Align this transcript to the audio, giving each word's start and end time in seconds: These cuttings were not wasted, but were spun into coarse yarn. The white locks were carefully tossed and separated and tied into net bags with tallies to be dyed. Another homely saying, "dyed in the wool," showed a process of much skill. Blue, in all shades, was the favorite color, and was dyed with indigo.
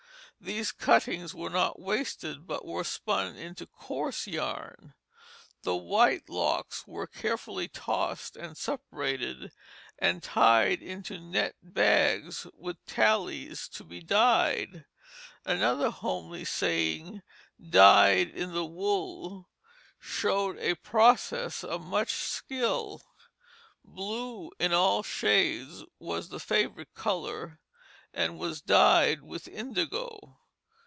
These 0.43 0.71
cuttings 0.71 1.35
were 1.35 1.51
not 1.51 1.79
wasted, 1.79 2.47
but 2.47 2.65
were 2.65 2.83
spun 2.83 3.35
into 3.35 3.67
coarse 3.67 4.25
yarn. 4.25 4.95
The 5.61 5.75
white 5.75 6.29
locks 6.29 6.87
were 6.87 7.05
carefully 7.05 7.67
tossed 7.67 8.35
and 8.35 8.57
separated 8.57 9.51
and 9.99 10.23
tied 10.23 10.81
into 10.81 11.19
net 11.19 11.57
bags 11.61 12.47
with 12.55 12.83
tallies 12.87 13.69
to 13.69 13.83
be 13.83 14.01
dyed. 14.01 14.85
Another 15.45 15.91
homely 15.91 16.43
saying, 16.45 17.21
"dyed 17.61 18.29
in 18.29 18.51
the 18.53 18.65
wool," 18.65 19.47
showed 19.99 20.57
a 20.57 20.73
process 20.73 21.63
of 21.63 21.85
much 21.85 22.13
skill. 22.15 23.03
Blue, 23.85 24.49
in 24.57 24.73
all 24.73 25.03
shades, 25.03 25.83
was 25.99 26.29
the 26.29 26.39
favorite 26.39 26.95
color, 26.95 27.59
and 28.13 28.37
was 28.37 28.59
dyed 28.59 29.21
with 29.21 29.47
indigo. 29.47 30.35